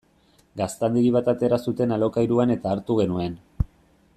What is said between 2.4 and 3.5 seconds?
eta hartu genuen.